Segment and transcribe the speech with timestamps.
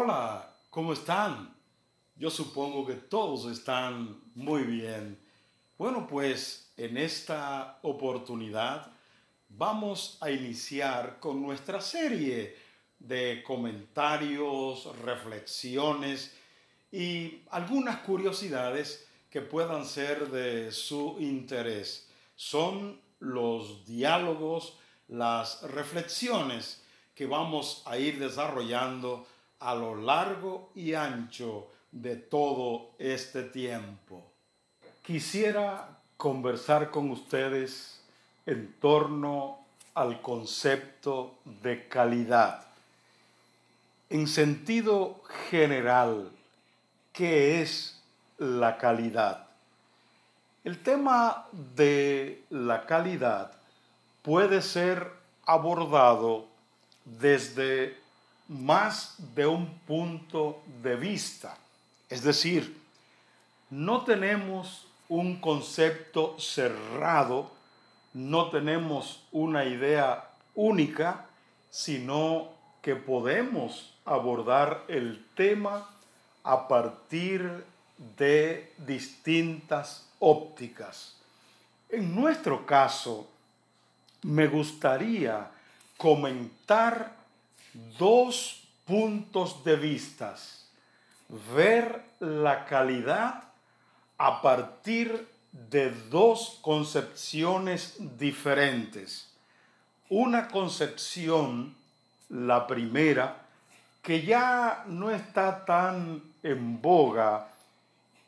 [0.00, 1.52] Hola, ¿cómo están?
[2.14, 5.18] Yo supongo que todos están muy bien.
[5.76, 8.92] Bueno, pues en esta oportunidad
[9.48, 12.56] vamos a iniciar con nuestra serie
[13.00, 16.32] de comentarios, reflexiones
[16.92, 22.08] y algunas curiosidades que puedan ser de su interés.
[22.36, 26.84] Son los diálogos, las reflexiones
[27.16, 29.26] que vamos a ir desarrollando
[29.60, 34.24] a lo largo y ancho de todo este tiempo.
[35.02, 38.00] Quisiera conversar con ustedes
[38.46, 39.58] en torno
[39.94, 42.66] al concepto de calidad.
[44.10, 46.30] En sentido general,
[47.12, 48.00] ¿qué es
[48.38, 49.48] la calidad?
[50.64, 53.52] El tema de la calidad
[54.22, 55.10] puede ser
[55.46, 56.46] abordado
[57.04, 57.96] desde
[58.48, 61.56] más de un punto de vista.
[62.08, 62.80] Es decir,
[63.70, 67.50] no tenemos un concepto cerrado,
[68.14, 71.26] no tenemos una idea única,
[71.70, 72.48] sino
[72.82, 75.88] que podemos abordar el tema
[76.42, 77.64] a partir
[78.16, 81.16] de distintas ópticas.
[81.90, 83.28] En nuestro caso,
[84.22, 85.50] me gustaría
[85.96, 87.17] comentar
[87.98, 90.68] dos puntos de vistas.
[91.54, 93.44] Ver la calidad
[94.16, 99.30] a partir de dos concepciones diferentes.
[100.08, 101.74] Una concepción,
[102.28, 103.42] la primera,
[104.02, 107.48] que ya no está tan en boga,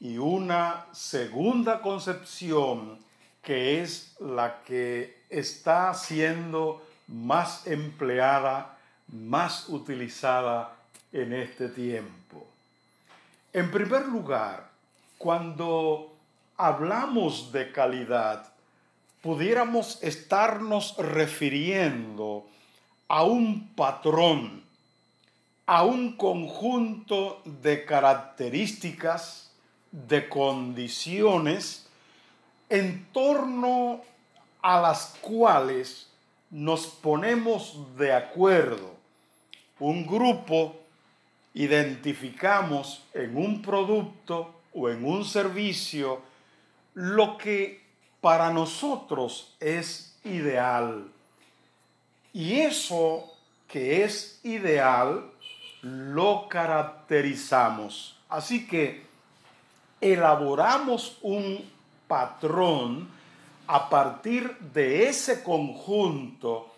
[0.00, 2.98] y una segunda concepción
[3.42, 8.78] que es la que está siendo más empleada
[9.12, 10.76] más utilizada
[11.12, 12.46] en este tiempo.
[13.52, 14.70] En primer lugar,
[15.18, 16.14] cuando
[16.56, 18.52] hablamos de calidad,
[19.22, 22.46] pudiéramos estarnos refiriendo
[23.08, 24.62] a un patrón,
[25.66, 29.50] a un conjunto de características,
[29.90, 31.88] de condiciones,
[32.68, 34.00] en torno
[34.62, 36.08] a las cuales
[36.50, 38.99] nos ponemos de acuerdo
[39.80, 40.76] un grupo
[41.54, 46.20] identificamos en un producto o en un servicio
[46.94, 47.82] lo que
[48.20, 51.10] para nosotros es ideal.
[52.32, 53.32] Y eso
[53.66, 55.24] que es ideal
[55.82, 58.16] lo caracterizamos.
[58.28, 59.06] Así que
[60.00, 61.68] elaboramos un
[62.06, 63.08] patrón
[63.66, 66.70] a partir de ese conjunto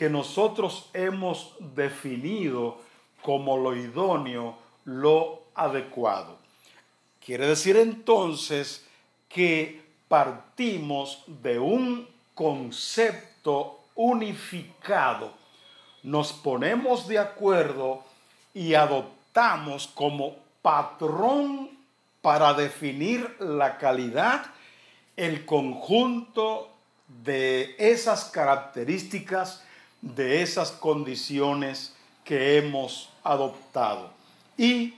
[0.00, 2.78] que nosotros hemos definido
[3.20, 4.56] como lo idóneo,
[4.86, 6.38] lo adecuado.
[7.22, 8.86] Quiere decir entonces
[9.28, 15.34] que partimos de un concepto unificado,
[16.02, 18.02] nos ponemos de acuerdo
[18.54, 21.72] y adoptamos como patrón
[22.22, 24.46] para definir la calidad
[25.18, 26.70] el conjunto
[27.22, 29.64] de esas características
[30.02, 31.94] de esas condiciones
[32.24, 34.12] que hemos adoptado.
[34.56, 34.94] Y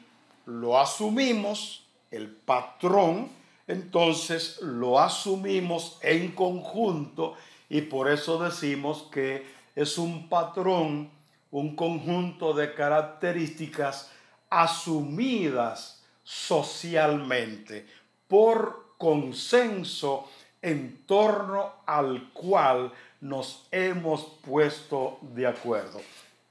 [0.47, 3.31] lo asumimos, el patrón,
[3.67, 7.35] entonces lo asumimos en conjunto
[7.69, 11.11] y por eso decimos que es un patrón,
[11.51, 14.11] un conjunto de características
[14.51, 17.87] asumidas socialmente
[18.29, 20.29] por consenso
[20.63, 26.01] en torno al cual nos hemos puesto de acuerdo.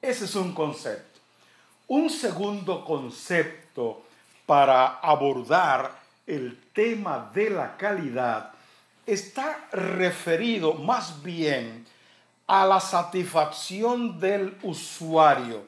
[0.02, 1.20] Ese es un concepto.
[1.88, 4.04] Un segundo concepto
[4.46, 8.52] para abordar el tema de la calidad
[9.06, 11.86] está referido más bien
[12.48, 15.66] a la satisfacción del usuario,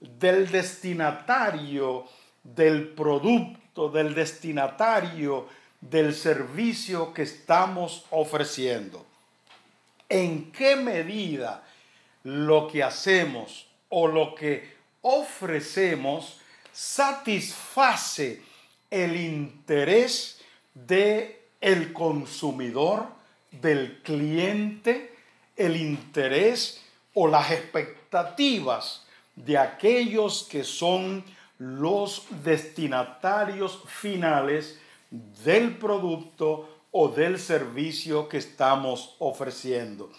[0.00, 2.04] del destinatario
[2.42, 5.46] del producto, del destinatario
[5.80, 9.04] del servicio que estamos ofreciendo.
[10.08, 11.64] En qué medida
[12.24, 16.38] lo que hacemos o lo que ofrecemos
[16.72, 18.42] satisface
[18.90, 20.40] el interés
[20.74, 23.06] de el consumidor,
[23.50, 25.14] del cliente,
[25.56, 26.82] el interés
[27.14, 31.24] o las expectativas de aquellos que son
[31.58, 34.78] los destinatarios finales
[35.10, 40.10] del producto o del servicio que estamos ofreciendo.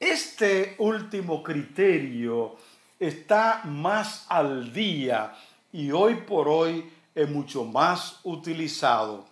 [0.00, 2.56] Este último criterio
[2.98, 5.34] está más al día
[5.72, 9.26] y hoy por hoy es mucho más utilizado.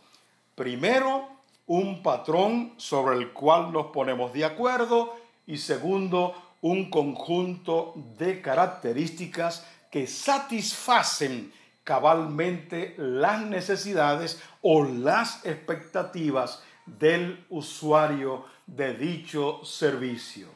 [0.54, 1.28] Primero,
[1.66, 5.14] un patrón sobre el cual nos ponemos de acuerdo
[5.46, 11.52] y segundo, un conjunto de características que satisfacen
[11.84, 20.48] cabalmente las necesidades o las expectativas del usuario de dicho servicio.